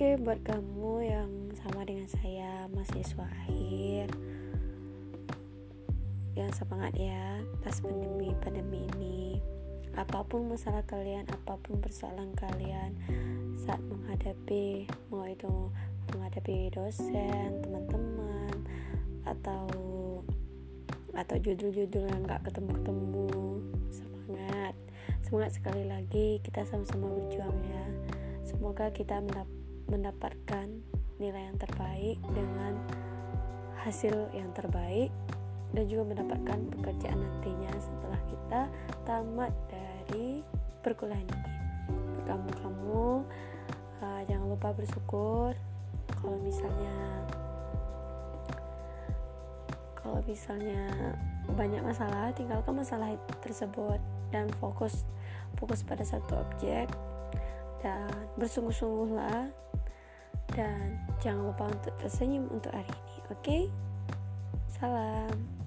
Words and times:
Oke, 0.00 0.16
buat 0.16 0.40
kamu 0.48 1.12
yang 1.12 1.30
sama 1.60 1.84
dengan 1.84 2.08
saya, 2.08 2.64
mahasiswa 2.72 3.20
akhir, 3.20 4.08
yang 6.32 6.48
semangat 6.56 6.96
ya 6.96 7.44
pas 7.60 7.76
pandemi 7.84 8.32
pandemi 8.40 8.88
ini. 8.96 9.44
Apa 9.92 10.24
pun 10.24 10.48
masalah 10.48 10.80
kalian, 10.88 11.28
apa 11.28 11.60
pun 11.60 11.84
persoalan 11.84 12.32
kalian 12.32 12.96
saat 13.60 13.84
menghadapi 13.84 14.88
mau 15.12 15.28
itu 15.28 15.68
menghadapi 16.16 16.72
dosen, 16.72 17.60
teman-teman, 17.60 18.56
atau 19.28 19.68
atau 21.12 21.36
judul-judul 21.44 22.08
yang 22.08 22.24
nggak 22.24 22.40
ketemu-ketemu, 22.48 23.28
semangat, 23.92 24.72
semangat 25.20 25.52
sekali 25.60 25.84
lagi 25.84 26.40
kita 26.40 26.64
sama-sama 26.64 27.04
berjuang 27.20 27.60
ya. 27.68 27.84
Semoga 28.48 28.88
kita 28.96 29.20
mendapat 29.20 29.59
mendapatkan 29.90 30.66
nilai 31.20 31.52
yang 31.52 31.58
terbaik 31.58 32.16
dengan 32.32 32.78
hasil 33.82 34.30
yang 34.32 34.48
terbaik 34.56 35.10
dan 35.74 35.84
juga 35.86 36.02
mendapatkan 36.14 36.58
pekerjaan 36.78 37.18
nantinya 37.18 37.72
setelah 37.78 38.20
kita 38.26 38.60
tamat 39.04 39.52
dari 39.70 40.42
perkuliahan 40.80 41.26
ini. 41.26 41.50
Kamu-kamu 42.24 43.04
uh, 44.02 44.22
jangan 44.26 44.46
lupa 44.48 44.70
bersyukur 44.74 45.54
kalau 46.20 46.38
misalnya 46.42 46.96
kalau 50.00 50.20
misalnya 50.24 50.88
banyak 51.54 51.82
masalah 51.84 52.32
tinggalkan 52.32 52.74
masalah 52.76 53.10
tersebut 53.44 54.00
dan 54.30 54.48
fokus 54.58 55.04
fokus 55.58 55.82
pada 55.82 56.06
satu 56.06 56.40
objek 56.40 56.88
dan 57.80 58.08
bersungguh-sungguhlah 58.36 59.50
dan 60.54 60.98
jangan 61.22 61.52
lupa 61.52 61.68
untuk 61.70 61.94
tersenyum 62.00 62.48
untuk 62.50 62.72
hari 62.74 62.90
ini 62.90 63.16
oke 63.28 63.40
okay? 63.42 63.62
salam 64.72 65.59